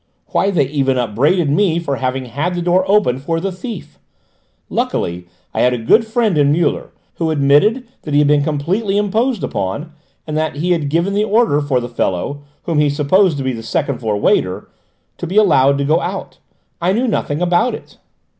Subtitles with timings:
[0.31, 3.99] "Why, they even upbraided me for having had the door opened for the thief!
[4.67, 8.97] Luckily I had a good friend in Muller, who admitted that he had been completely
[8.97, 9.93] imposed upon
[10.25, 13.53] and that he had given the order for the fellow, whom he supposed to be
[13.53, 14.69] the second floor waiter,
[15.19, 16.39] to be allowed to go out.
[16.81, 17.99] I knew nothing about it."